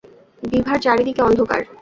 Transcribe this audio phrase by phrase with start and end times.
[0.43, 1.61] বিভার চারিদিকে অন্ধকার।